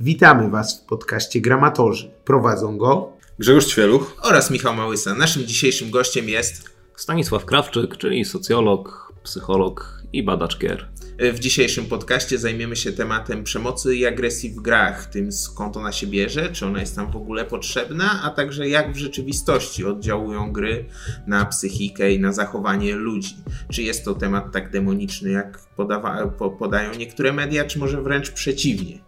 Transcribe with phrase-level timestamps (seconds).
[0.00, 2.10] Witamy Was w podcaście Gramatorzy.
[2.24, 5.14] Prowadzą go Grzegorz Ćwieluch oraz Michał Małysa.
[5.14, 10.88] Naszym dzisiejszym gościem jest Stanisław Krawczyk, czyli socjolog, psycholog i badacz gier.
[11.32, 16.06] W dzisiejszym podcaście zajmiemy się tematem przemocy i agresji w grach, tym skąd ona się
[16.06, 20.84] bierze, czy ona jest tam w ogóle potrzebna, a także jak w rzeczywistości oddziałują gry
[21.26, 23.36] na psychikę i na zachowanie ludzi.
[23.72, 28.30] Czy jest to temat tak demoniczny, jak podawa- po- podają niektóre media, czy może wręcz
[28.30, 29.03] przeciwnie?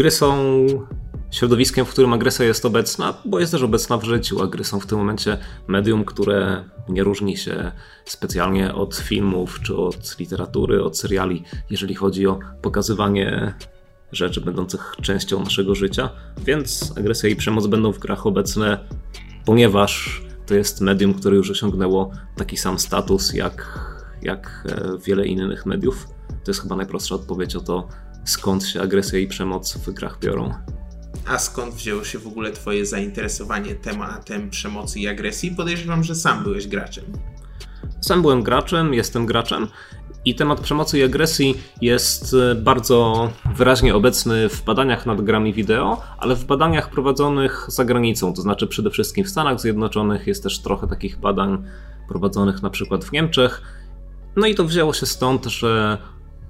[0.00, 0.66] Gry są
[1.30, 4.80] środowiskiem, w którym agresja jest obecna, bo jest też obecna w życiu, a gry są
[4.80, 7.72] w tym momencie medium, które nie różni się
[8.04, 13.54] specjalnie od filmów czy od literatury, od seriali, jeżeli chodzi o pokazywanie
[14.12, 16.10] rzeczy będących częścią naszego życia,
[16.44, 18.88] więc agresja i przemoc będą w grach obecne,
[19.44, 23.78] ponieważ to jest medium, które już osiągnęło taki sam status jak,
[24.22, 26.08] jak e, wiele innych mediów.
[26.44, 27.88] To jest chyba najprostsza odpowiedź o to,
[28.24, 30.54] skąd się agresja i przemoc w grach biorą.
[31.26, 35.50] A skąd wzięło się w ogóle Twoje zainteresowanie tematem przemocy i agresji?
[35.50, 37.04] Podejrzewam, że sam byłeś graczem.
[38.00, 39.66] Sam byłem graczem, jestem graczem
[40.24, 46.02] i temat przemocy i agresji jest e, bardzo wyraźnie obecny w badaniach nad grami wideo,
[46.18, 50.58] ale w badaniach prowadzonych za granicą, to znaczy przede wszystkim w Stanach Zjednoczonych, jest też
[50.58, 51.64] trochę takich badań
[52.08, 53.62] prowadzonych na przykład w Niemczech.
[54.36, 55.98] No i to wzięło się stąd, że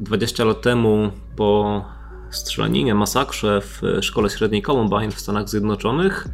[0.00, 1.84] 20 lat temu po
[2.30, 6.28] strzelaninie, masakrze w szkole średniej Columbine w Stanach Zjednoczonych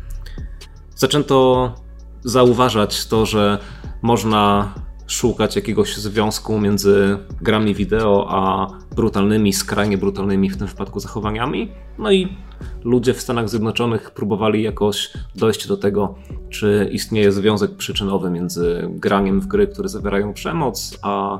[0.97, 1.73] zaczęto
[2.25, 3.59] zauważać to, że
[4.03, 4.75] można
[5.07, 11.73] szukać jakiegoś związku między grami wideo a brutalnymi, skrajnie brutalnymi w tym wypadku zachowaniami.
[11.99, 12.37] No i
[12.85, 16.15] ludzie w Stanach Zjednoczonych próbowali jakoś dojść do tego,
[16.51, 21.39] czy istnieje związek przyczynowy między graniem w gry, które zawierają przemoc, a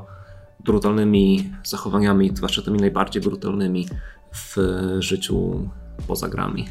[0.59, 3.87] brutalnymi zachowaniami, zwłaszcza tymi najbardziej brutalnymi
[4.33, 4.55] w
[4.99, 5.69] życiu
[6.07, 6.65] poza grami.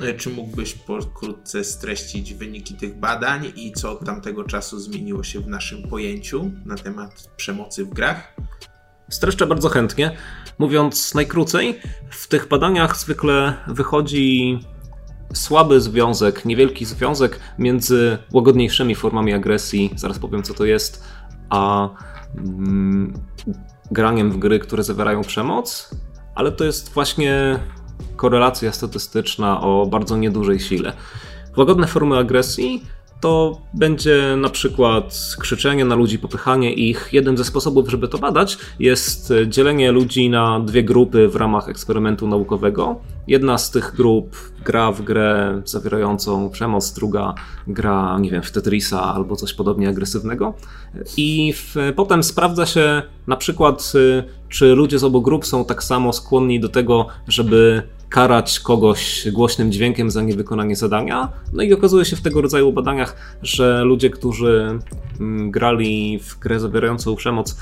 [0.00, 5.40] E, Czy mógłbyś pokrótce streścić wyniki tych badań i co od tamtego czasu zmieniło się
[5.40, 8.36] w naszym pojęciu na temat przemocy w grach?
[9.10, 10.16] Streszczę bardzo chętnie.
[10.58, 11.80] Mówiąc najkrócej,
[12.10, 14.58] w tych badaniach zwykle wychodzi
[15.34, 21.04] słaby związek, niewielki związek między łagodniejszymi formami agresji, zaraz powiem co to jest,
[21.50, 21.88] a
[23.90, 25.90] graniem w gry, które zawierają przemoc,
[26.34, 27.58] ale to jest właśnie
[28.16, 30.92] korelacja statystyczna o bardzo niedużej sile.
[31.56, 32.84] Łagodne formy agresji
[33.20, 37.08] to będzie na przykład krzyczenie na ludzi, popychanie ich.
[37.12, 42.28] Jeden ze sposobów, żeby to badać, jest dzielenie ludzi na dwie grupy w ramach eksperymentu
[42.28, 43.00] naukowego.
[43.26, 47.34] Jedna z tych grup gra w grę zawierającą przemoc, druga
[47.66, 50.54] gra, nie wiem, w Tetrisa albo coś podobnie agresywnego.
[51.16, 55.84] I w, potem sprawdza się na przykład, y, czy ludzie z obu grup są tak
[55.84, 57.82] samo skłonni do tego, żeby
[58.14, 61.28] karać kogoś głośnym dźwiękiem za niewykonanie zadania.
[61.52, 64.78] No i okazuje się w tego rodzaju badaniach, że ludzie, którzy
[65.20, 67.56] mm, grali w grę zawierającą przemoc,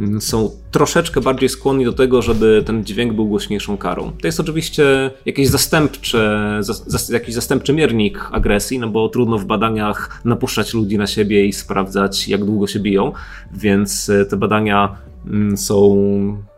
[0.00, 4.12] mm, są troszeczkę bardziej skłonni do tego, żeby ten dźwięk był głośniejszą karą.
[4.20, 9.44] To jest oczywiście jakieś zastępcze, zas, zas, jakiś zastępczy miernik agresji, no bo trudno w
[9.44, 13.12] badaniach napuszczać ludzi na siebie i sprawdzać, jak długo się biją,
[13.52, 16.51] więc e, te badania mm, są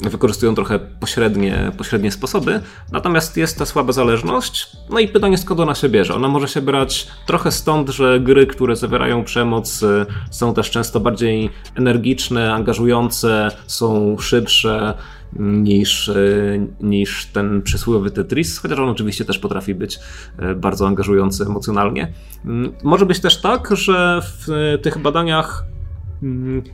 [0.00, 2.60] wykorzystują trochę pośrednie, pośrednie sposoby,
[2.92, 4.66] natomiast jest ta słaba zależność.
[4.90, 6.14] No i pytanie, skąd ona się bierze?
[6.14, 11.00] Ona może się brać trochę stąd, że gry, które zawierają przemoc, y, są też często
[11.00, 14.94] bardziej energiczne, angażujące, są szybsze
[15.38, 19.98] niż, y, niż ten przysłowiowy Tetris, chociaż on oczywiście też potrafi być
[20.42, 22.12] y, bardzo angażujący emocjonalnie.
[22.44, 25.64] Mm, Może być też tak, że w tych badaniach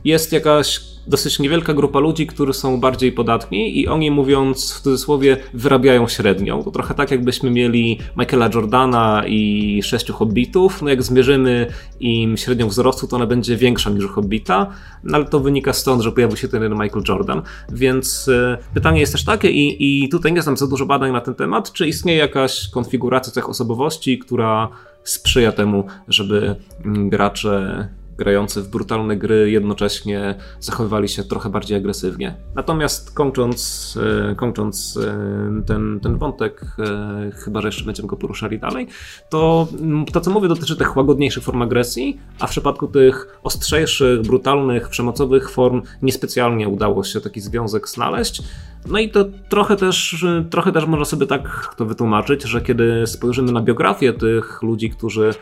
[0.05, 5.37] jest jakaś dosyć niewielka grupa ludzi, którzy są bardziej podatni i oni mówiąc w cudzysłowie
[5.53, 6.63] wyrabiają średnią.
[6.63, 10.81] To trochę tak jakbyśmy mieli Michaela Jordana i sześciu hobbitów.
[10.81, 11.67] No jak zmierzymy
[11.99, 14.67] im średnią wzrostu, to ona będzie większa niż hobbita,
[15.03, 17.41] no ale to wynika stąd, że pojawił się ten Michael Jordan.
[17.71, 21.21] Więc e, pytanie jest też takie i, i tutaj nie znam za dużo badań na
[21.21, 24.69] ten temat, czy istnieje jakaś konfiguracja tych osobowości, która
[25.03, 26.55] sprzyja temu, żeby
[26.85, 27.87] mm, gracze
[28.17, 32.35] grający w brutalne gry jednocześnie zachowywali się trochę bardziej agresywnie.
[32.55, 33.97] Natomiast kończąc,
[34.31, 38.87] e, kończąc e, ten, ten wątek, e, chyba że jeszcze będziemy go poruszali dalej,
[39.29, 44.21] to mm, to co mówię dotyczy tych łagodniejszych form agresji, a w przypadku tych ostrzejszych,
[44.21, 48.41] brutalnych, przemocowych form niespecjalnie udało się taki związek znaleźć.
[48.87, 53.51] No i to trochę też, trochę też można sobie tak to wytłumaczyć, że kiedy spojrzymy
[53.51, 55.33] na biografię tych ludzi, którzy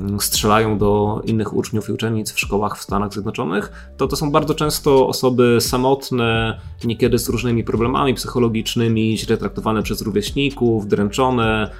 [0.00, 4.30] mm, strzelają do innych uczniów i uczennic w szkołach w Stanach Zjednoczonych, to to są
[4.30, 11.70] bardzo często osoby samotne, niekiedy z różnymi problemami psychologicznymi, źle traktowane przez rówieśników, dręczone,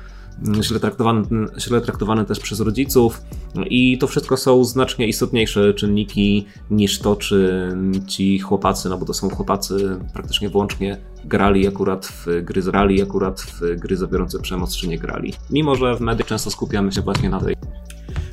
[0.63, 1.23] źle traktowane,
[1.59, 3.23] źle traktowane też przez rodziców
[3.71, 7.69] i to wszystko są znacznie istotniejsze czynniki niż to, czy
[8.07, 13.03] ci chłopacy, no bo to są chłopacy praktycznie wyłącznie grali akurat w gry z rali,
[13.03, 15.33] akurat w gry zawierające przemoc, czy nie grali.
[15.51, 17.57] Mimo, że w mediach często skupiamy się właśnie na tej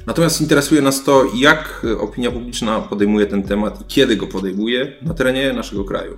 [0.08, 5.14] Natomiast interesuje nas to, jak opinia publiczna podejmuje ten temat i kiedy go podejmuje na
[5.14, 6.18] terenie naszego kraju.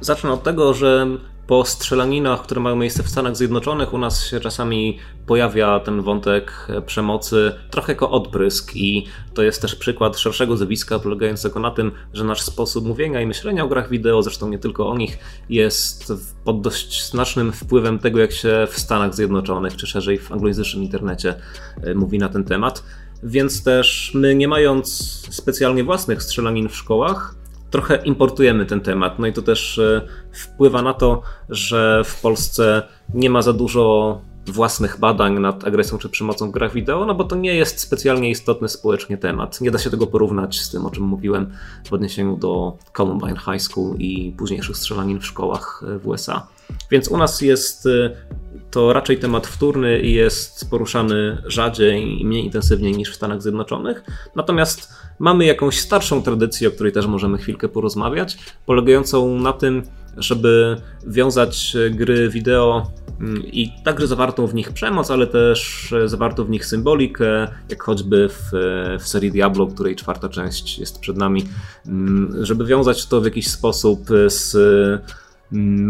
[0.00, 1.06] Zacznę od tego, że
[1.48, 6.66] po strzelaninach, które mają miejsce w Stanach Zjednoczonych, u nas się czasami pojawia ten wątek
[6.86, 12.24] przemocy trochę jako odbrysk i to jest też przykład szerszego zjawiska polegającego na tym, że
[12.24, 15.18] nasz sposób mówienia i myślenia o grach wideo, zresztą nie tylko o nich,
[15.50, 16.12] jest
[16.44, 21.34] pod dość znacznym wpływem tego, jak się w Stanach Zjednoczonych, czy szerzej w anglojęzycznym internecie
[21.82, 22.82] e, mówi na ten temat.
[23.22, 24.88] Więc też my, nie mając
[25.30, 27.34] specjalnie własnych strzelanin w szkołach,
[27.70, 29.18] trochę importujemy ten temat.
[29.18, 32.82] No i to też e, wpływa na to, że w Polsce
[33.14, 37.24] nie ma za dużo własnych badań nad agresją czy przemocą w grach wideo, no bo
[37.24, 39.60] to nie jest specjalnie istotny społecznie temat.
[39.60, 41.52] Nie da się tego porównać z tym, o czym mówiłem
[41.88, 46.46] w odniesieniu do Columbine High School i późniejszych strzelanin w szkołach e, w USA.
[46.90, 48.10] Więc u nas jest e,
[48.70, 54.02] to raczej temat wtórny i jest poruszany rzadziej i mniej intensywnie niż w Stanach Zjednoczonych.
[54.36, 59.82] Natomiast mamy jakąś starszą tradycję, o której też możemy chwilkę porozmawiać, polegającą na tym,
[60.16, 60.76] żeby
[61.06, 66.66] wiązać gry wideo mm, i także zawartą w nich przemoc, ale też zawartą w nich
[66.66, 68.50] symbolikę, jak choćby w,
[69.00, 71.44] w serii Diablo, której czwarta część jest przed nami,
[71.86, 74.56] mm, żeby wiązać to w jakiś sposób z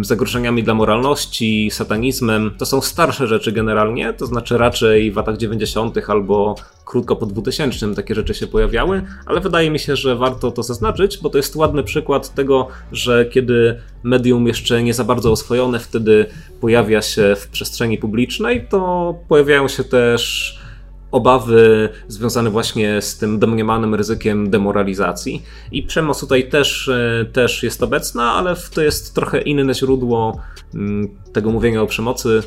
[0.00, 2.50] zagrożeniami dla moralności, satanizmem.
[2.58, 5.98] To są starsze rzeczy generalnie, to znaczy raczej w latach 90.
[6.08, 10.62] albo krótko po 2000 takie rzeczy się pojawiały, ale wydaje mi się, że warto to
[10.62, 15.78] zaznaczyć, bo to jest ładny przykład tego, że kiedy medium jeszcze nie za bardzo oswojone
[15.78, 16.26] wtedy
[16.60, 20.54] pojawia się w przestrzeni publicznej, to pojawiają się też
[21.10, 25.42] obawy związane właśnie z tym domniemanym ryzykiem demoralizacji.
[25.72, 30.40] I przemoc tutaj też, e, też jest obecna, ale to jest trochę inne źródło
[30.74, 32.42] mm, tego mówienia o przemocy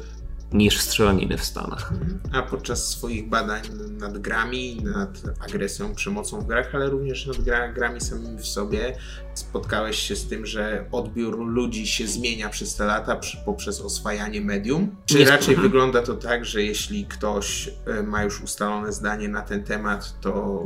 [0.54, 1.94] niż strzelaniny w Stanach.
[2.32, 3.62] A podczas swoich badań
[4.00, 8.98] nad grami, nad agresją, przemocą w grach, ale również nad gra, grami samymi w sobie,
[9.34, 14.42] spotkałeś się z tym, że odbiór ludzi się zmienia przez te lata przy, poprzez oswajanie
[14.42, 14.96] medium?
[15.06, 19.42] Czy Nie raczej wygląda to tak, że jeśli ktoś e, ma już ustalone zdanie na
[19.42, 20.64] ten temat, to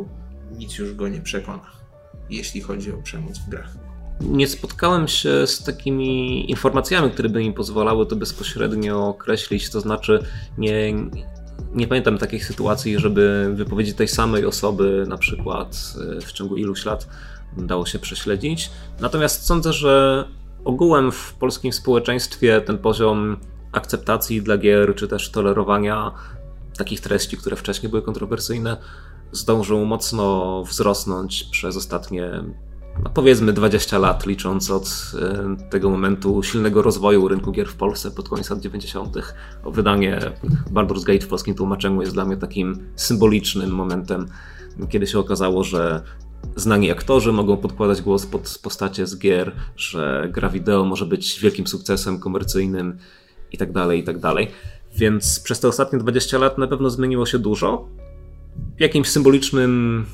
[0.52, 1.72] nic już go nie przekona,
[2.30, 3.85] jeśli chodzi o przemoc w grach?
[4.22, 9.70] Nie spotkałem się z takimi informacjami, które by mi pozwalały to bezpośrednio określić.
[9.70, 10.20] To znaczy,
[10.58, 10.94] nie,
[11.74, 16.86] nie pamiętam takich sytuacji, żeby wypowiedzi tej samej osoby, na przykład e, w ciągu iluś
[16.86, 17.08] lat,
[17.58, 18.72] dało się prześledzić.
[19.00, 20.26] Natomiast sądzę, że
[20.66, 23.38] ogółem w polskim społeczeństwie ten poziom
[23.72, 26.12] akceptacji dla gier, czy też tolerowania
[26.78, 28.78] takich treści, które wcześniej były kontrowersyjne,
[29.32, 32.44] zdążył mocno wzrosnąć przez ostatnie
[33.04, 38.12] no powiedzmy 20 lat, licząc od e, tego momentu silnego rozwoju rynku gier w Polsce
[38.12, 39.18] pod koniec lat 90.
[39.66, 40.20] Wydanie
[40.74, 44.28] Baldur's Gate w polskim tłumaczeniu jest dla mnie takim symbolicznym momentem,
[44.90, 46.02] kiedy się okazało, że
[46.56, 51.68] znani aktorzy mogą podkładać głos pod postacie z gier, że gra wideo może być wielkim
[51.68, 52.98] sukcesem komercyjnym
[53.52, 54.18] i tak dalej, i tak.
[54.98, 57.88] Więc przez te ostatnie 20 lat na pewno zmieniło się dużo.
[58.80, 60.06] Jakimś symbolicznym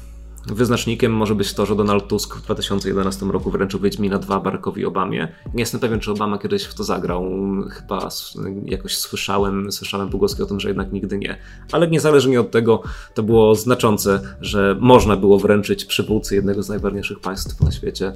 [0.48, 5.28] Wyznacznikiem może być to, że Donald Tusk w 2011 roku wręczył Wiedźmina 2 Barackowi Obamie.
[5.54, 7.26] Nie jestem pewien, czy Obama kiedyś w to zagrał.
[7.70, 8.10] Chyba
[8.66, 11.38] jakoś słyszałem, słyszałem pogłoski o tym, że jednak nigdy nie.
[11.72, 12.84] Ale niezależnie od tego,
[13.14, 18.14] to było znaczące, że można było wręczyć przywódcy jednego z najważniejszych państw na świecie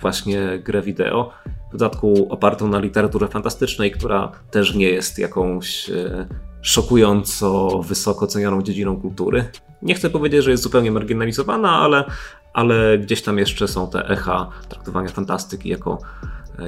[0.00, 1.30] właśnie grę wideo.
[1.68, 6.26] W dodatku opartą na literaturze fantastycznej, która też nie jest jakąś e,
[6.64, 9.44] szokująco wysoko cenioną dziedziną kultury.
[9.82, 12.04] Nie chcę powiedzieć, że jest zupełnie marginalizowana, ale,
[12.52, 15.98] ale gdzieś tam jeszcze są te echa traktowania fantastyki jako,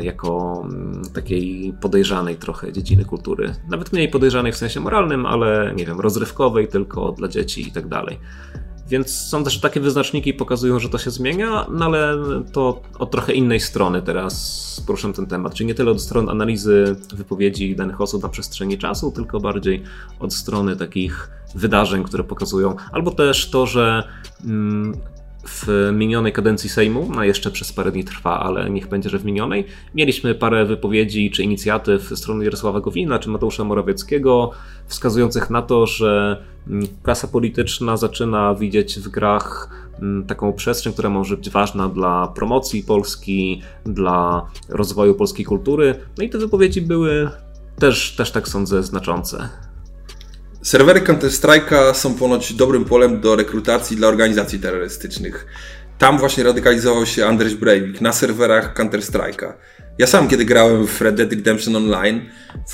[0.00, 3.54] jako mm, takiej podejrzanej trochę dziedziny kultury.
[3.70, 7.88] Nawet mniej podejrzanej w sensie moralnym, ale nie wiem, rozrywkowej tylko dla dzieci i tak
[7.88, 8.18] dalej.
[8.88, 12.16] Więc sądzę, że takie wyznaczniki pokazują, że to się zmienia, no ale
[12.52, 15.54] to od trochę innej strony teraz poruszam ten temat.
[15.54, 19.82] Czyli nie tyle od strony analizy wypowiedzi danych osób na przestrzeni czasu, tylko bardziej
[20.20, 24.02] od strony takich wydarzeń, które pokazują, albo też to, że
[24.44, 24.94] mm,
[25.48, 29.24] w minionej kadencji Sejmu, no jeszcze przez parę dni trwa, ale niech będzie, że w
[29.24, 34.50] minionej, mieliśmy parę wypowiedzi czy inicjatyw strony Jarosława Gowina czy Mateusza Morawieckiego,
[34.86, 39.70] wskazujących na to, że mm, klasa polityczna zaczyna widzieć w grach
[40.02, 45.94] mm, taką przestrzeń, która może być ważna dla promocji Polski, dla rozwoju polskiej kultury.
[46.18, 47.30] No i te wypowiedzi były
[47.78, 49.65] też, też tak sądzę, znaczące.
[50.66, 55.46] Serwery Counter-Strike'a są ponoć dobrym polem do rekrutacji dla organizacji terrorystycznych.
[55.98, 59.52] Tam właśnie radykalizował się Andrzej Breivik na serwerach Counter-Strike'a.
[59.98, 62.20] Ja sam, kiedy grałem w Red Dead Redemption Online,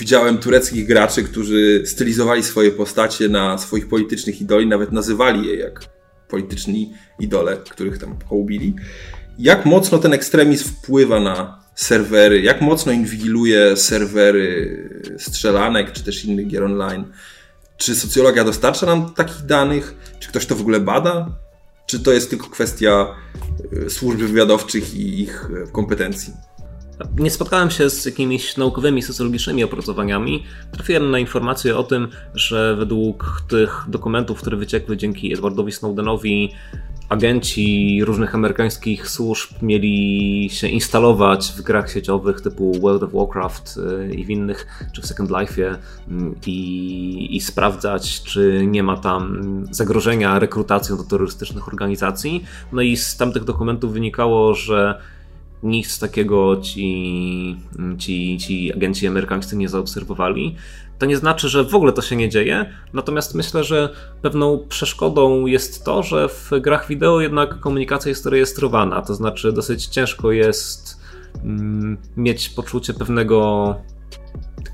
[0.01, 5.81] widziałem tureckich graczy, którzy stylizowali swoje postacie na swoich politycznych idoli, nawet nazywali je jak
[6.29, 8.75] polityczni idole, których tam hołbili.
[9.39, 14.79] Jak mocno ten ekstremizm wpływa na serwery, jak mocno inwigiluje serwery
[15.19, 17.05] strzelanek czy też innych gier online?
[17.83, 19.95] Czy socjologia dostarcza nam takich danych?
[20.21, 21.27] Czy ktoś to w ogóle bada?
[21.87, 23.07] Czy to jest tylko kwestia
[23.73, 26.33] y, służb wywiadowczych i ich y, kompetencji?
[27.19, 30.45] Nie spotkałem się z jakimiś naukowymi, socjologicznymi opracowaniami.
[30.73, 36.53] Trafiłem na informację o tym, że według tych dokumentów, które wyciekły dzięki Edwardowi Snowdenowi,
[37.13, 44.15] agenci różnych amerykańskich służb mieli się instalować w grach sieciowych typu World of Warcraft y,
[44.15, 45.77] i w innych, czy w Second Life'ie
[46.09, 52.45] mm, i, i sprawdzać, czy nie ma tam zagrożenia rekrutacją do terrorystycznych organizacji.
[52.73, 55.01] No i z tamtych dokumentów wynikało, że
[55.63, 57.57] nic takiego ci,
[57.99, 60.57] ci, ci agenci amerykańscy nie zaobserwowali.
[60.99, 63.89] To nie znaczy, że w ogóle to się nie dzieje, natomiast myślę, że
[64.23, 69.87] pewną przeszkodą jest to, że w grach wideo jednak komunikacja jest rejestrowana, to znaczy dosyć
[69.87, 71.01] ciężko jest
[71.45, 73.77] mm, mieć poczucie pewnego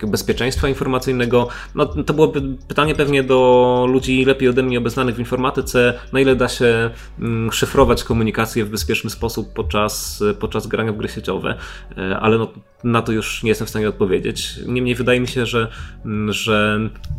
[0.06, 1.48] bezpieczeństwa informacyjnego.
[1.74, 6.36] No, to byłoby pytanie pewnie do ludzi lepiej ode mnie obeznanych w informatyce, na ile
[6.36, 6.90] da się
[7.20, 11.54] mm, szyfrować komunikację w bezpieczny sposób podczas, podczas grania w gry sieciowe,
[11.96, 12.48] e, ale no,
[12.84, 14.60] na to już nie jestem w stanie odpowiedzieć.
[14.66, 15.70] Niemniej wydaje mi się, że,
[16.04, 16.78] mm, że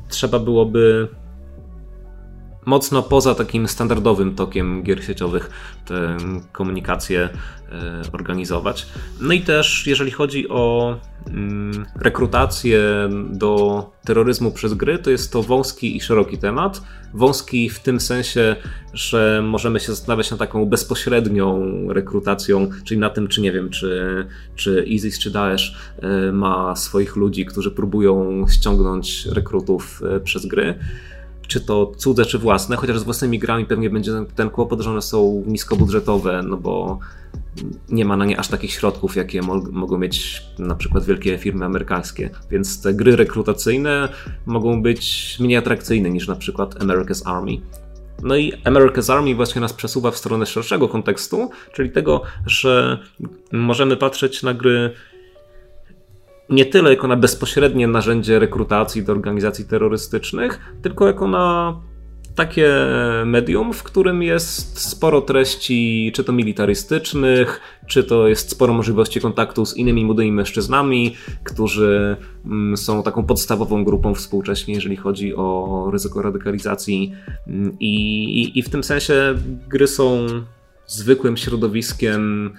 [0.09, 1.07] trzeba byłoby
[2.65, 5.49] mocno poza takim standardowym tokiem gier sieciowych
[5.85, 6.17] tę
[6.51, 7.29] komunikację
[8.11, 8.87] organizować.
[9.21, 10.95] No i też jeżeli chodzi o
[11.27, 12.81] mm, rekrutację
[13.29, 16.81] do terroryzmu przez gry, to jest to wąski i szeroki temat.
[17.13, 18.55] Wąski w tym sensie,
[18.93, 24.25] że możemy się zastanawiać nad taką bezpośrednią rekrutacją, czyli na tym, czy nie wiem, czy,
[24.55, 30.79] czy ISIS czy Daesh e, ma swoich ludzi, którzy próbują ściągnąć rekrutów e, przez gry
[31.49, 35.01] czy to cudze, czy własne, chociaż z własnymi grami pewnie będzie ten kłopot, że one
[35.01, 36.99] są niskobudżetowe, no bo
[37.89, 39.41] nie ma na nie aż takich środków, jakie
[39.71, 42.29] mogą mieć na przykład wielkie firmy amerykańskie.
[42.51, 44.09] Więc te gry rekrutacyjne
[44.45, 47.51] mogą być mniej atrakcyjne niż na przykład America's Army.
[48.23, 52.99] No i America's Army właśnie nas przesuwa w stronę szerszego kontekstu, czyli tego, że
[53.51, 54.93] możemy patrzeć na gry
[56.49, 61.75] nie tyle jako na bezpośrednie narzędzie rekrutacji do organizacji terrorystycznych, tylko jako na
[62.35, 62.69] takie
[63.25, 69.65] medium, w którym jest sporo treści, czy to militarystycznych, czy to jest sporo możliwości kontaktu
[69.65, 76.21] z innymi młodymi mężczyznami, którzy mm, są taką podstawową grupą współcześnie, jeżeli chodzi o ryzyko
[76.21, 77.13] radykalizacji.
[77.47, 79.35] Mm, I, i, i w tym sensie
[79.67, 80.27] gry są
[80.87, 82.53] zwykłym środowiskiem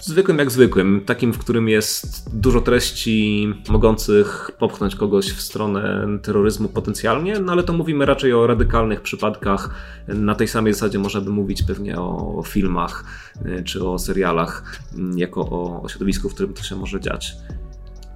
[0.00, 6.68] zwykłym jak zwykłym, takim, w którym jest dużo treści mogących popchnąć kogoś w stronę terroryzmu
[6.68, 9.74] potencjalnie, no ale to mówimy raczej o radykalnych przypadkach.
[10.08, 13.04] Na tej samej zasadzie można by mówić pewnie o filmach
[13.46, 17.36] y, czy o serialach, y, jako o, o środowisku, w którym to się może dziać.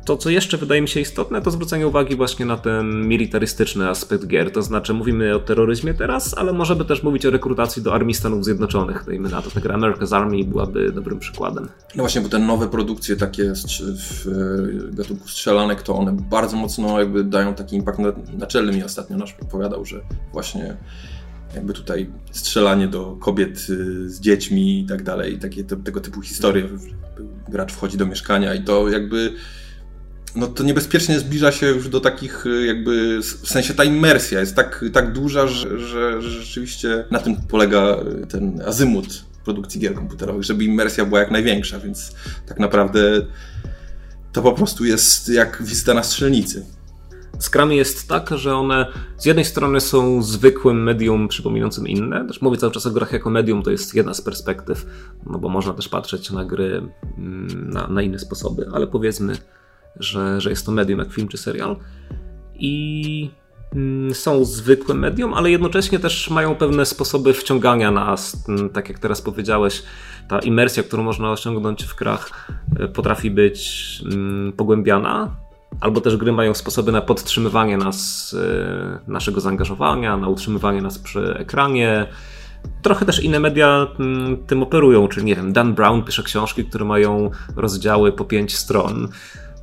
[0.04, 4.26] To, co jeszcze wydaje mi się istotne, to zwrócenie uwagi właśnie na ten militarystyczny aspekt
[4.26, 4.50] gier.
[4.50, 8.44] To znaczy, mówimy o terroryzmie teraz, ale możemy też mówić o rekrutacji do Armii Stanów
[8.44, 9.04] Zjednoczonych.
[9.06, 11.68] Dajmy na to, ta gra America's Army byłaby dobrym przykładem.
[11.94, 14.26] No właśnie, bo te nowe produkcje takie w
[14.92, 17.99] gatunku strzelanek, to one bardzo mocno jakby dają taki impact
[18.38, 18.73] naczelny.
[18.73, 20.00] Mi ostatnio nasz opowiadał, że
[20.32, 20.76] właśnie
[21.54, 26.68] jakby tutaj strzelanie do kobiet y, z dziećmi i tak dalej, takie tego typu historie.
[27.49, 29.32] Gracz wchodzi do mieszkania i to jakby
[30.37, 34.57] no to niebezpiecznie zbliża się już do takich y, jakby, w sensie ta imersja jest
[34.57, 39.95] tak, tak duża, że, że, że rzeczywiście na tym polega y, ten azymut produkcji gier
[39.95, 42.12] komputerowych, żeby imersja była jak największa, więc
[42.47, 43.27] tak naprawdę
[44.33, 46.67] to po prostu jest jak wizyta na strzelnicy.
[47.39, 48.87] Z grami jest tak, że one
[49.19, 52.27] z jednej strony są zwykłym medium przypominającym inne.
[52.27, 54.87] Też mówię cały czas o grach jako medium, to jest jedna z perspektyw,
[55.27, 56.83] no bo można też patrzeć na gry
[57.19, 59.37] mm, na, na inne sposoby, ale powiedzmy,
[59.96, 61.76] że, że jest to medium jak film czy serial.
[62.54, 63.30] I
[63.75, 68.44] mm, są zwykłym medium, ale jednocześnie też mają pewne sposoby wciągania nas.
[68.49, 69.82] Mm, tak jak teraz powiedziałeś,
[70.28, 75.37] ta imersja, którą można osiągnąć w grach, e, potrafi być mm, pogłębiana.
[75.80, 81.34] Albo też gry mają sposoby na podtrzymywanie nas, e, naszego zaangażowania, na utrzymywanie nas przy
[81.38, 82.06] ekranie,
[82.82, 83.87] trochę też inne media
[84.46, 89.08] tym operują, czyli nie wiem, Dan Brown pisze książki, które mają rozdziały po pięć stron.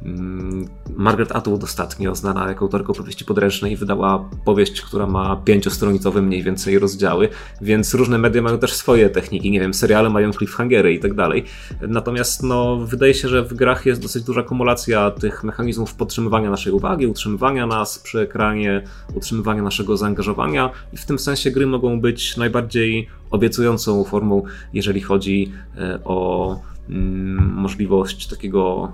[0.06, 6.44] Mm, Margaret Atwood ostatnio, znana jako autorka opowieści podręcznej, wydała powieść, która ma pięciostronicowe mniej
[6.44, 7.30] więcej rozdziały,
[7.62, 11.44] więc różne media mają też swoje techniki, nie wiem, seriale mają cliffhangery i tak dalej.
[11.82, 16.74] Natomiast no, wydaje się, że w grach jest dosyć duża kumulacja tych mechanizmów podtrzymywania naszej
[16.74, 18.84] uwagi, utrzymywania nas przy ekranie,
[19.16, 25.52] utrzymywania naszego zaangażowania i w tym sensie gry mogą być najbardziej obiecującą formą, jeżeli chodzi
[25.78, 28.92] e, o mm, możliwość takiego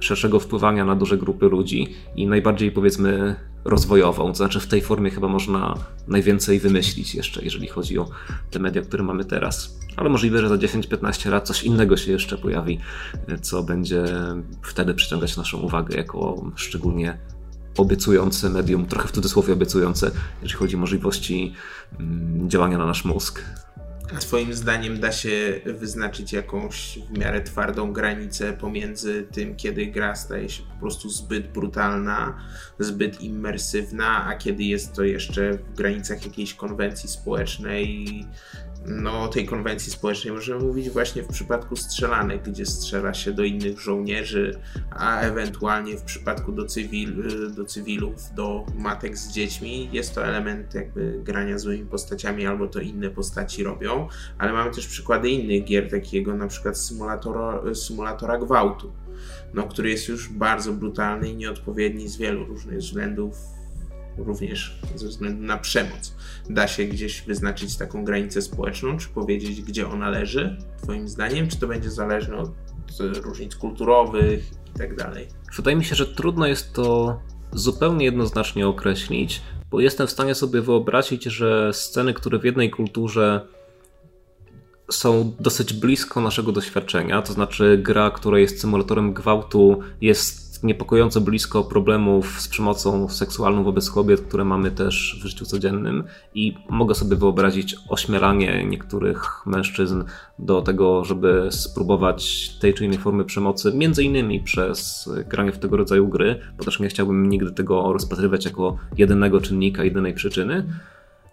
[0.00, 4.28] szerszego wpływania na duże grupy ludzi i najbardziej powiedzmy rozwojową.
[4.28, 5.74] To znaczy w tej formie chyba można
[6.08, 8.08] najwięcej wymyślić jeszcze, jeżeli chodzi o
[8.50, 9.80] te media, które mamy teraz.
[9.96, 12.78] Ale możliwe, że za 10-15 lat coś innego się jeszcze pojawi,
[13.42, 14.04] co będzie
[14.62, 17.18] wtedy przyciągać naszą uwagę jako szczególnie
[17.76, 20.10] obiecujące medium, trochę w cudzysłowie obiecujące,
[20.42, 21.52] jeżeli chodzi o możliwości
[22.00, 23.42] mm, działania na nasz mózg.
[24.18, 30.48] Twoim zdaniem da się wyznaczyć jakąś w miarę twardą granicę pomiędzy tym, kiedy gra staje
[30.48, 32.38] się po prostu zbyt brutalna,
[32.78, 38.06] zbyt immersywna, a kiedy jest to jeszcze w granicach jakiejś konwencji społecznej?
[38.86, 43.80] No, tej konwencji społecznej możemy mówić właśnie w przypadku strzelanek, gdzie strzela się do innych
[43.80, 47.14] żołnierzy, a ewentualnie w przypadku do, cywil,
[47.54, 49.88] do cywilów, do matek z dziećmi.
[49.92, 53.99] Jest to element jakby grania złymi postaciami albo to inne postaci robią,
[54.38, 58.92] ale mamy też przykłady innych gier, takiego na przykład symulatora, symulatora gwałtu,
[59.54, 63.36] no, który jest już bardzo brutalny i nieodpowiedni z wielu różnych względów
[64.18, 66.14] również ze względu na przemoc.
[66.50, 71.58] Da się gdzieś wyznaczyć taką granicę społeczną, czy powiedzieć, gdzie ona leży, Twoim zdaniem, czy
[71.58, 72.50] to będzie zależne od
[73.22, 75.28] różnic kulturowych i tak dalej?
[75.56, 77.18] Wydaje mi się, że trudno jest to
[77.52, 83.46] zupełnie jednoznacznie określić, bo jestem w stanie sobie wyobrazić, że sceny, które w jednej kulturze
[84.90, 91.64] są dosyć blisko naszego doświadczenia, to znaczy gra, która jest symulatorem gwałtu, jest niepokojąco blisko
[91.64, 97.16] problemów z przemocą seksualną wobec kobiet, które mamy też w życiu codziennym i mogę sobie
[97.16, 100.02] wyobrazić ośmielanie niektórych mężczyzn
[100.38, 105.76] do tego, żeby spróbować tej czy innej formy przemocy, między innymi przez granie w tego
[105.76, 110.66] rodzaju gry, bo też nie chciałbym nigdy tego rozpatrywać jako jedynego czynnika, jedynej przyczyny.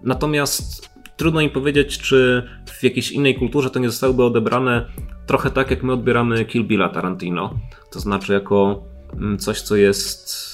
[0.02, 4.86] Natomiast trudno im powiedzieć, czy w jakiejś innej kulturze to nie zostałyby odebrane
[5.26, 7.54] trochę tak, jak my odbieramy Kill Billa Tarantino.
[7.92, 10.48] To znaczy jako Mm, coś, co jest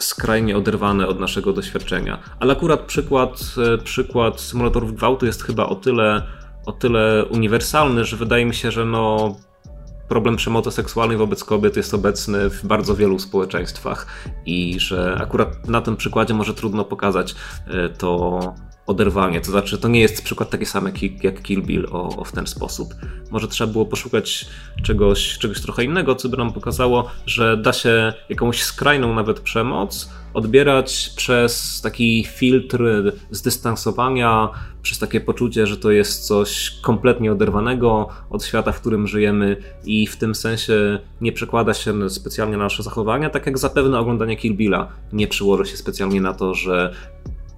[0.00, 2.18] skrajnie oderwane od naszego doświadczenia.
[2.40, 6.22] Ale akurat przykład, e, przykład symulatorów gwałtu jest chyba o tyle,
[6.66, 9.36] o tyle uniwersalny, że wydaje mi się, że no,
[10.08, 14.06] problem przemocy seksualnej wobec kobiet jest obecny w bardzo wielu społeczeństwach
[14.46, 17.34] i że akurat na tym przykładzie może trudno pokazać
[17.66, 18.40] e, to
[18.86, 19.40] oderwanie.
[19.40, 22.32] To znaczy, to nie jest przykład taki sam jak, jak Kill Bill o, o, w
[22.32, 22.94] ten sposób.
[23.30, 24.46] Może trzeba było poszukać
[24.82, 30.10] czegoś, czegoś trochę innego, co by nam pokazało, że da się jakąś skrajną nawet przemoc
[30.34, 32.82] odbierać przez taki filtr
[33.30, 34.48] zdystansowania,
[34.82, 40.06] przez takie poczucie, że to jest coś kompletnie oderwanego od świata, w którym żyjemy i
[40.06, 44.54] w tym sensie nie przekłada się specjalnie na nasze zachowania, tak jak zapewne oglądanie Kill
[44.54, 46.94] Billa nie przyłoży się specjalnie na to, że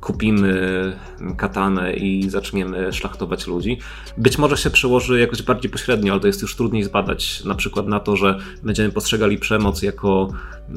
[0.04, 0.96] kupimy
[1.36, 3.78] katanę i zaczniemy szlachtować ludzi.
[4.18, 7.44] Być może się przełoży jakoś bardziej pośrednio, ale to jest już trudniej zbadać.
[7.44, 10.28] Na przykład na to, że będziemy postrzegali przemoc jako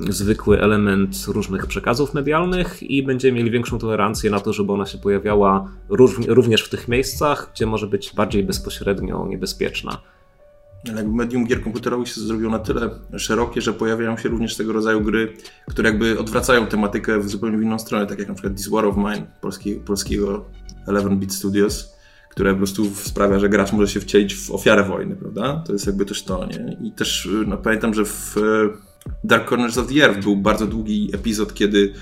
[0.09, 4.97] zwykły element różnych przekazów medialnych i będziemy mieli większą tolerancję na to, żeby ona się
[4.97, 5.71] pojawiała
[6.27, 9.97] również w tych miejscach, gdzie może być bardziej bezpośrednio niebezpieczna.
[10.89, 15.01] Ale medium gier komputerowych się zrobiło na tyle szerokie, że pojawiają się również tego rodzaju
[15.01, 15.33] gry,
[15.69, 18.97] które jakby odwracają tematykę w zupełnie inną stronę, tak jak na przykład This War of
[18.97, 20.45] Mine polski, polskiego
[20.87, 21.97] 11-bit Studios,
[22.29, 25.63] które po prostu sprawia, że gracz może się wcielić w ofiarę wojny, prawda?
[25.65, 26.77] To jest jakby też to, nie?
[26.87, 28.35] I też no, pamiętam, że w
[29.23, 31.93] Dark Corners of the Earth był bardzo długi epizod, kiedy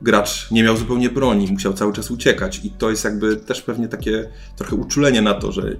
[0.00, 3.88] gracz nie miał zupełnie broni, musiał cały czas uciekać i to jest jakby też pewnie
[3.88, 5.76] takie trochę uczulenie na to, że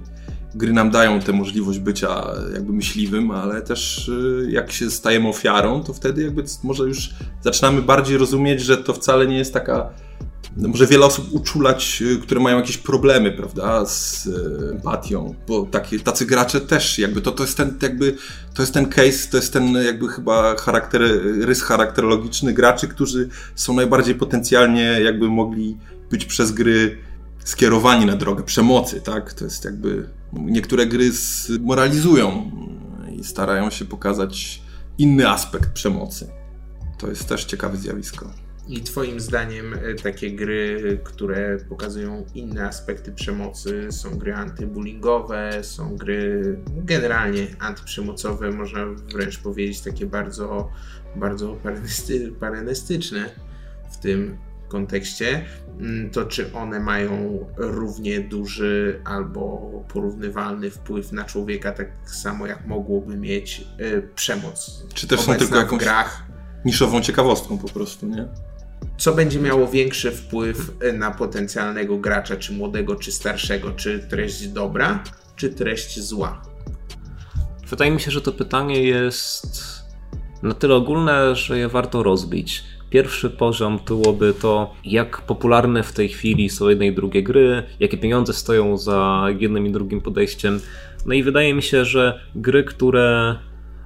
[0.55, 5.83] gry nam dają tę możliwość bycia jakby myśliwym, ale też y, jak się stajemy ofiarą,
[5.83, 7.09] to wtedy jakby może już
[7.41, 9.89] zaczynamy bardziej rozumieć, że to wcale nie jest taka
[10.57, 15.65] no może wiele osób uczulać, y, które mają jakieś problemy, prawda, z y, empatią, bo
[15.65, 18.15] takie, tacy gracze też jakby to, to jest ten jakby,
[18.53, 21.01] to jest ten case, to jest ten jakby chyba charakter,
[21.41, 25.77] rys charakterologiczny graczy, którzy są najbardziej potencjalnie jakby mogli
[26.11, 26.97] być przez gry
[27.43, 29.33] skierowani na drogę przemocy, tak?
[29.33, 31.11] To jest jakby niektóre gry
[31.61, 32.51] moralizują
[33.19, 34.61] i starają się pokazać
[34.97, 36.27] inny aspekt przemocy.
[36.97, 38.29] To jest też ciekawe zjawisko.
[38.67, 45.97] I Twoim zdaniem e, takie gry, które pokazują inne aspekty przemocy, są gry antybullyingowe, są
[45.97, 50.69] gry generalnie antyprzemocowe, można wręcz powiedzieć takie bardzo,
[51.15, 51.57] bardzo
[52.39, 53.29] parenestyczne
[53.91, 55.45] w tym kontekście,
[55.79, 62.67] mm, to czy one mają równie duży albo porównywalny wpływ na człowieka, tak samo jak
[62.67, 64.83] mogłoby mieć y, przemoc.
[64.93, 66.23] Czy też są tylko jakąś grach.
[66.65, 68.27] niszową ciekawostką po prostu, nie?
[68.97, 73.71] Co będzie miało większy wpływ y, na potencjalnego gracza, czy młodego, czy starszego?
[73.71, 75.03] Czy treść dobra,
[75.35, 76.41] czy treść zła?
[77.69, 79.83] Wydaje mi się, że to pytanie jest
[80.43, 82.63] na tyle ogólne, że je warto rozbić.
[82.93, 87.97] Pierwszy poziom byłoby to, jak popularne w tej chwili są jedne i drugie gry, jakie
[87.97, 90.59] pieniądze stoją za jednym i drugim podejściem.
[91.05, 93.35] No i wydaje mi się, że gry, które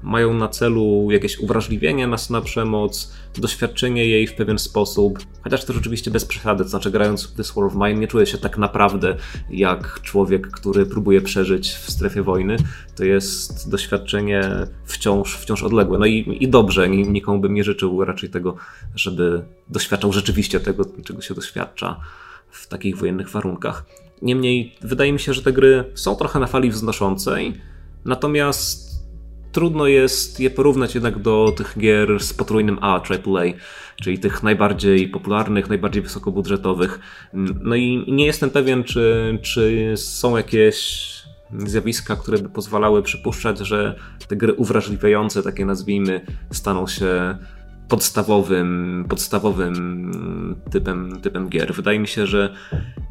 [0.03, 5.73] mają na celu jakieś uwrażliwienie nas na przemoc, doświadczenie jej w pewien sposób, chociaż to
[5.73, 8.57] rzeczywiście bez przesady, to znaczy grając w This War of Mine nie czuję się tak
[8.57, 9.15] naprawdę
[9.49, 12.57] jak człowiek, który próbuje przeżyć w strefie wojny.
[12.95, 14.43] To jest doświadczenie
[14.85, 15.97] wciąż, wciąż odległe.
[15.97, 18.55] No i, i dobrze, nikomu bym nie życzył raczej tego,
[18.95, 21.99] żeby doświadczał rzeczywiście tego, czego się doświadcza
[22.49, 23.85] w takich wojennych warunkach.
[24.21, 27.53] Niemniej wydaje mi się, że te gry są trochę na fali wznoszącej,
[28.05, 28.86] natomiast
[29.57, 33.43] trudno jest je porównać jednak do tych gier z potrójnym A, AAA,
[33.95, 36.99] czyli tych najbardziej popularnych, najbardziej wysokobudżetowych.
[37.63, 41.07] No i nie jestem pewien, czy, czy są jakieś
[41.57, 43.95] zjawiska, które by pozwalały przypuszczać, że
[44.27, 47.37] te gry uwrażliwiające, takie nazwijmy, staną się
[47.89, 51.73] podstawowym, podstawowym typem, typem gier.
[51.73, 52.53] Wydaje mi się, że,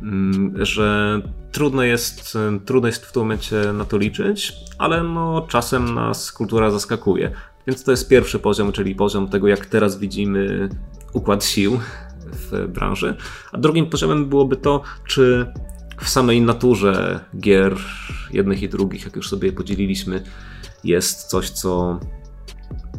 [0.02, 1.20] mm, że
[1.52, 6.70] trudno, jest, trudno jest w tym momencie na to liczyć, ale no, czasem nas kultura
[6.70, 7.30] zaskakuje.
[7.66, 10.68] Więc to jest pierwszy poziom, czyli poziom tego, jak teraz widzimy
[11.12, 11.80] układ sił
[12.32, 13.16] w branży.
[13.52, 15.52] A drugim poziomem byłoby to, czy
[16.00, 17.76] w samej naturze gier
[18.32, 20.22] jednych i drugich, jak już sobie podzieliliśmy,
[20.84, 22.00] jest coś, co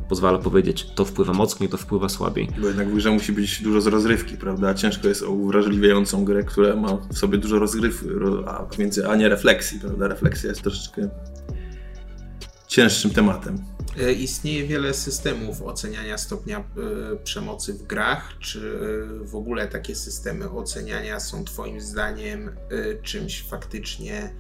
[0.10, 2.50] pozwala powiedzieć, to wpływa mocniej, to wpływa słabiej.
[2.62, 4.74] Bo jednak w grze musi być dużo z rozrywki, prawda?
[4.74, 8.08] Ciężko jest o uwrażliwiającą grę, która ma w sobie dużo rozrywki,
[8.48, 10.08] a między, a nie refleksji, prawda?
[10.08, 11.10] Refleksja jest troszeczkę
[12.68, 13.64] cięższym tematem.
[14.00, 16.64] E, istnieje wiele systemów oceniania stopnia e,
[17.24, 18.34] przemocy w grach.
[18.40, 18.80] Czy
[19.24, 22.52] e, w ogóle takie systemy oceniania są Twoim zdaniem
[23.04, 24.34] czymś faktycznie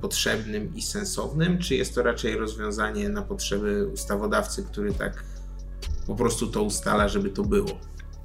[0.00, 5.24] potrzebnym i sensownym, czy jest to raczej rozwiązanie na potrzeby ustawodawcy, który tak
[6.06, 7.68] po prostu to ustala, żeby to było?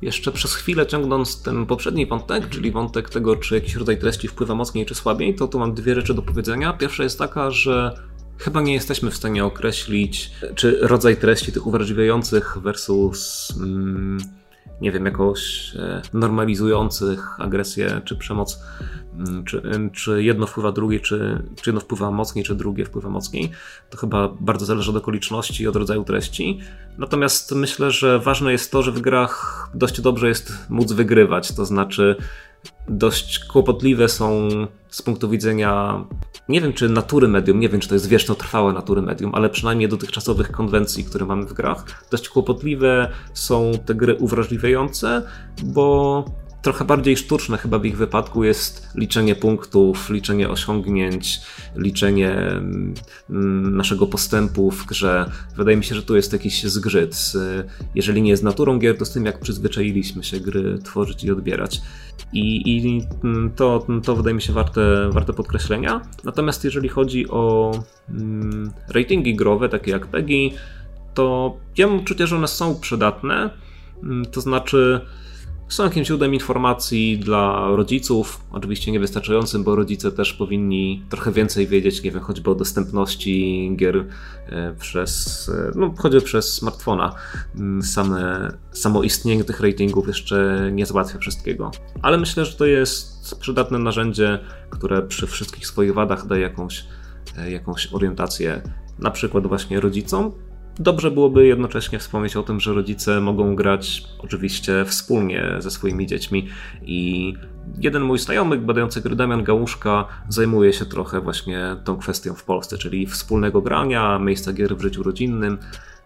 [0.02, 4.56] Jeszcze przez chwilę ciągnąc ten poprzedni wątek, czyli wątek tego, czy jakiś rodzaj treści wpływa
[4.56, 6.74] mocniej czy słabiej, to tu mam dwie rzeczy do powiedzenia.
[6.74, 8.04] Pierwsza jest taka, że
[8.38, 13.54] chyba nie jesteśmy w stanie określić, czy rodzaj treści tych uwrażliwiających versus.
[13.58, 14.18] Mm,
[14.82, 18.64] nie wiem, jakoś e, normalizujących agresję czy przemoc,
[19.14, 19.62] mm, czy,
[19.94, 23.52] czy jedno wpływa drugie, czy, czy jedno wpływa mocniej, czy drugie wpływa mocniej.
[23.90, 26.60] To chyba bardzo zależy od okoliczności i od rodzaju treści.
[26.98, 31.66] Natomiast myślę, że ważne jest to, że w grach dość dobrze jest móc wygrywać, to
[31.66, 32.16] znaczy
[32.90, 34.50] dość kłopotliwe są
[34.90, 36.04] z punktu widzenia,
[36.50, 39.50] nie wiem czy natury medium, nie wiem czy to jest wieczno trwałe natury medium, ale
[39.50, 45.24] przynajmniej dotychczasowych konwencji, które mamy w grach, dość kłopotliwe są te gry uwrażliwiające,
[45.64, 46.26] bo
[46.62, 51.42] trochę bardziej sztuczne chyba w ich wypadku jest liczenie punktów, liczenie osiągnięć,
[51.76, 52.32] liczenie
[53.30, 55.32] mm, naszego postępu w grze.
[55.56, 57.34] Wydaje mi się, że tu jest jakiś zgrzyt.
[57.96, 61.82] Jeżeli nie z naturą gier, to z tym jak przyzwyczailiśmy się gry tworzyć i odbierać.
[62.34, 63.02] I, i
[63.56, 66.02] to, to wydaje mi się warte, warte podkreślenia.
[66.24, 67.72] Natomiast jeżeli chodzi o
[68.10, 70.54] mm, ratingi growe, takie jak PEGI,
[71.14, 73.50] to ja mam uczucie, że one są przydatne.
[74.04, 75.02] Mm, to znaczy,
[75.70, 82.04] są jakimś źródłem informacji dla rodziców, oczywiście niewystarczającym, bo rodzice też powinni trochę więcej wiedzieć,
[82.04, 84.06] nie wiem, choćby o dostępności gier
[84.50, 87.16] e, przez, e, no choćby przez smartfona.
[87.56, 91.72] Mm, same, samo istnienie tych ratingów jeszcze nie załatwia wszystkiego.
[92.02, 96.86] Ale myślę, że to jest przydatne narzędzie, które przy wszystkich swoich wadach daje jakąś,
[97.38, 98.62] e, jakąś orientację,
[99.00, 100.32] na przykład właśnie rodzicom,
[100.80, 106.48] dobrze byłoby jednocześnie wspomnieć o tym, że rodzice mogą grać oczywiście wspólnie ze swoimi dziećmi
[106.82, 107.34] i
[107.80, 112.78] jeden mój znajomy badający gry Damian Gałuszka zajmuje się trochę właśnie tą kwestią w Polsce,
[112.78, 115.58] czyli wspólnego grania, miejsca gier w życiu rodzinnym.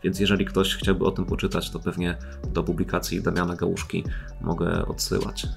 [0.03, 2.17] Więc jeżeli ktoś chciałby o tym poczytać, to pewnie
[2.53, 4.03] do publikacji Damiana Gałuszki
[4.41, 5.47] mogę odsyłać.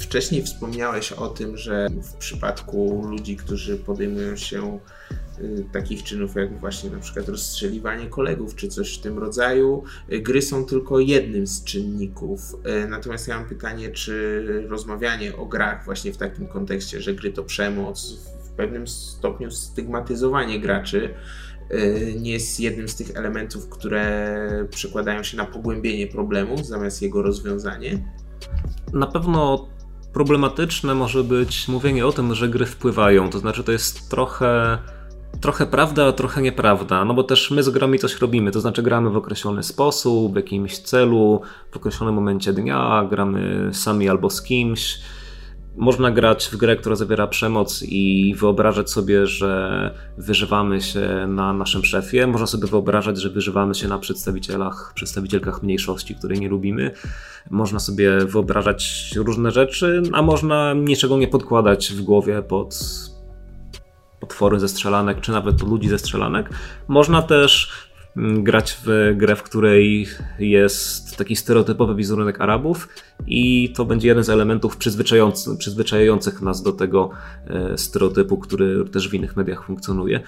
[0.00, 4.78] Wcześniej wspomniałeś o tym, że w przypadku ludzi, którzy podejmują się
[5.72, 10.42] takich czynów jak właśnie na przykład rozstrzeliwanie kolegów czy coś w tym rodzaju, y, gry
[10.42, 12.40] są tylko jednym z czynników.
[12.84, 17.32] Y, natomiast ja mam pytanie, czy rozmawianie o grach właśnie w takim kontekście, że gry
[17.32, 18.12] to przemoc,
[18.44, 21.14] w pewnym stopniu stygmatyzowanie graczy,
[22.20, 27.98] nie jest jednym z tych elementów, które przekładają się na pogłębienie problemu zamiast jego rozwiązanie?
[28.92, 29.68] Na pewno
[30.12, 33.30] problematyczne może być mówienie o tym, że gry wpływają.
[33.30, 34.78] To znaczy, to jest trochę,
[35.40, 37.04] trochę prawda, a trochę nieprawda.
[37.04, 38.50] No bo też my z grami coś robimy.
[38.50, 44.08] To znaczy, gramy w określony sposób, w jakimś celu, w określonym momencie dnia, gramy sami
[44.08, 44.98] albo z kimś
[45.78, 51.84] można grać w grę, która zawiera przemoc i wyobrażać sobie, że wyżywamy się na naszym
[51.84, 52.26] szefie.
[52.26, 56.90] Można sobie wyobrażać, że wyżywamy się na przedstawicielach, przedstawicielkach mniejszości, której nie lubimy.
[57.50, 62.78] Można sobie wyobrażać różne rzeczy, a można niczego nie podkładać w głowie pod
[64.20, 66.50] potwory ze strzelanek, czy nawet ludzi ze strzelanek.
[66.88, 67.72] Można też
[68.18, 70.06] Mm, grać w grę, w której
[70.38, 72.88] jest taki stereotypowy wizerunek Arabów
[73.26, 74.76] i to będzie jeden z elementów
[75.58, 77.10] przyzwyczajających nas do tego
[77.46, 80.20] e, stereotypu, który też w innych mediach funkcjonuje.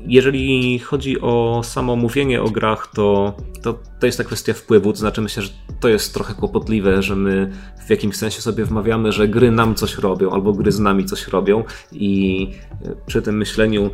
[0.00, 4.92] Mm, jeżeli chodzi o samo mówienie o grach, to, to, to jest ta kwestia wpływu.
[4.92, 7.52] To znaczy, myślę, że to jest trochę kłopotliwe, że my
[7.86, 11.28] w jakimś sensie sobie wmawiamy, że gry nam coś robią, albo gry z nami coś
[11.28, 12.46] robią, i
[12.84, 13.90] e, przy tym myśleniu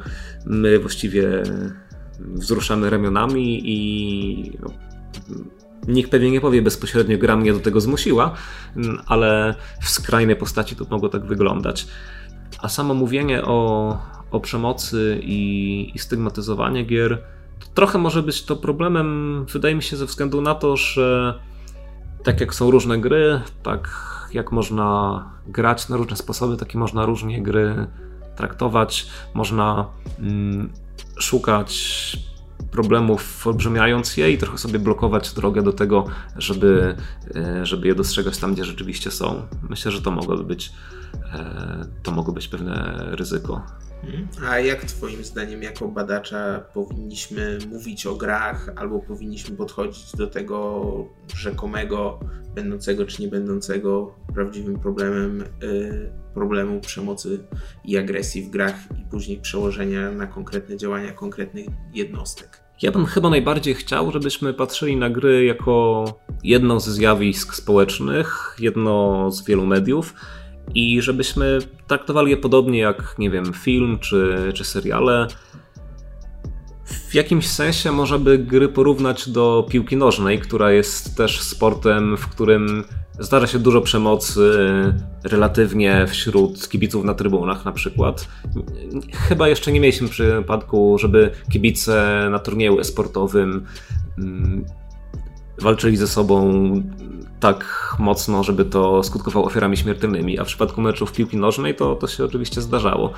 [0.46, 1.42] my właściwie
[2.20, 4.70] wzruszamy ramionami i no,
[5.88, 8.34] nikt pewnie nie powie bezpośrednio, gra mnie do tego zmusiła,
[9.06, 11.86] ale w skrajnej postaci to mogło tak wyglądać.
[12.58, 13.98] A samo mówienie o,
[14.30, 17.22] o przemocy i, i stygmatyzowanie gier
[17.74, 21.38] trochę może być to problemem, wydaje mi się, ze względu na to, że
[22.24, 23.88] tak jak są różne gry, tak
[24.32, 27.86] jak można grać na różne sposoby, takie można różnie gry
[28.36, 29.06] traktować.
[29.34, 29.86] Można
[30.18, 30.72] mm,
[31.18, 31.76] szukać
[32.70, 36.04] problemów, olbrzymiając je i trochę sobie blokować drogę do tego,
[36.36, 36.96] żeby,
[37.36, 39.42] e, żeby je dostrzegać tam, gdzie rzeczywiście są.
[39.68, 40.72] Myślę, że to mogłoby być,
[41.32, 43.62] e, to mogło być pewne ryzyko.
[44.04, 44.28] Mhm.
[44.48, 50.82] A jak Twoim zdaniem, jako badacza, powinniśmy mówić o grach, albo powinniśmy podchodzić do tego
[51.37, 52.20] rzekomego,
[52.54, 57.38] będącego czy nie będącego prawdziwym problemem, yy, problemu przemocy
[57.85, 62.66] i agresji w grach i później przełożenia na konkretne działania konkretnych jednostek?
[62.82, 66.04] Ja bym chyba najbardziej chciał, żebyśmy patrzyli na gry jako
[66.44, 70.14] jedno ze zjawisk społecznych, jedno z wielu mediów
[70.74, 75.26] i żebyśmy traktowali je podobnie jak, nie wiem, film czy, czy seriale.
[77.11, 82.29] W jakimś sensie można by gry porównać do piłki nożnej, która jest też sportem, w
[82.29, 82.85] którym
[83.18, 84.52] zdarza się dużo przemocy
[85.24, 88.29] relatywnie wśród kibiców na trybunach na przykład.
[89.12, 93.66] Chyba jeszcze nie mieliśmy przypadku, żeby kibice na turnieju esportowym
[94.18, 94.64] mm,
[95.58, 96.52] walczyli ze sobą
[97.40, 97.64] tak
[97.98, 102.24] mocno, żeby to skutkowało ofiarami śmiertelnymi, a w przypadku meczów piłki nożnej to, to się
[102.24, 103.12] oczywiście zdarzało.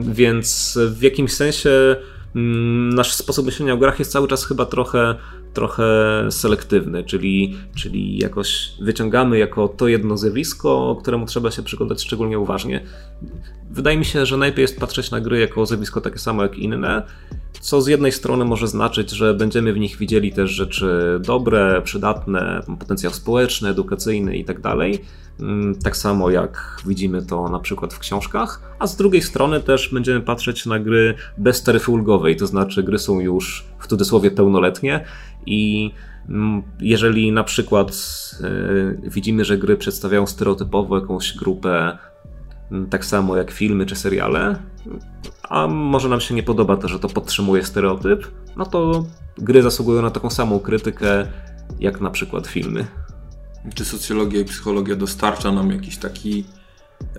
[0.00, 1.96] Więc w jakimś sensie
[2.36, 5.14] mm, nasz sposób myślenia o grach jest cały czas chyba trochę,
[5.56, 5.84] trochę
[6.30, 12.80] selektywny, czyli, czyli jakoś wyciągamy jako to jedno zjawisko, któremu trzeba się przyglądać szczególnie uważnie.
[13.70, 17.02] Wydaje mi się, że najpierw jest patrzeć na gry jako zjawisko takie samo jak inne,
[17.60, 22.60] co z jednej strony może znaczyć, że będziemy w nich widzieli też rzeczy dobre, przydatne,
[22.78, 24.62] potencjał społeczny, edukacyjny itd.
[24.62, 24.78] Tak,
[25.40, 29.88] mm, tak samo jak widzimy to na przykład w książkach, a z drugiej strony też
[29.92, 35.04] będziemy patrzeć na gry bez taryfy ulgowej, to znaczy gry są już w cudzysłowie pełnoletnie
[35.46, 35.92] i
[36.28, 37.92] mm, jeżeli na przykład
[38.40, 41.98] yy, widzimy, że gry przedstawiają stereotypowo jakąś grupę
[42.70, 44.58] Mm, tak samo jak filmy czy seriale,
[45.48, 49.06] a może nam się nie podoba to, że to podtrzymuje stereotyp, no to
[49.38, 51.26] gry zasługują na taką samą krytykę
[51.80, 52.86] jak na przykład filmy.
[53.74, 56.44] Czy socjologia i psychologia dostarcza nam jakiś taki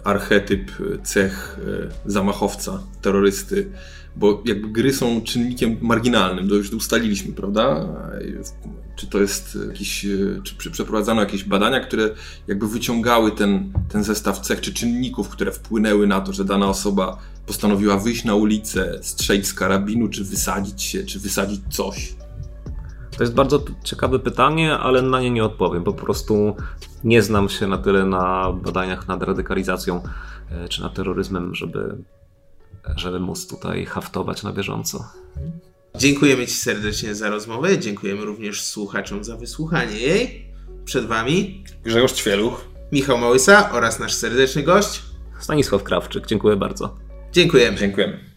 [0.03, 0.71] archetyp,
[1.03, 1.60] cech
[2.05, 3.69] e, zamachowca, terrorysty,
[4.15, 7.88] bo jakby gry są czynnikiem marginalnym, to już ustaliliśmy, prawda?
[8.95, 10.05] Czy to jest jakiś,
[10.43, 12.10] czy przeprowadzano jakieś badania, które
[12.47, 17.17] jakby wyciągały ten, ten zestaw cech czy czynników, które wpłynęły na to, że dana osoba
[17.45, 22.16] postanowiła wyjść na ulicę, strzelić z karabinu, czy wysadzić się, czy wysadzić coś?
[23.17, 25.84] To jest bardzo ciekawe pytanie, ale na nie nie odpowiem.
[25.84, 26.56] Po prostu
[27.03, 30.03] nie znam się na tyle na badaniach nad radykalizacją
[30.51, 31.97] e, czy nad terroryzmem, żeby,
[32.95, 35.06] żeby móc tutaj haftować na bieżąco.
[35.95, 37.80] Dziękujemy Ci serdecznie za rozmowę.
[37.80, 40.47] Dziękujemy również słuchaczom za wysłuchanie jej.
[40.86, 45.01] Przed Wami Grzegorz Ćwieluch, Michał Małysa oraz nasz serdeczny gość
[45.39, 46.95] Stanisław Krawczyk, dziękuję bardzo.
[47.32, 47.77] Dziękujemy.
[47.77, 48.37] Dziękujemy.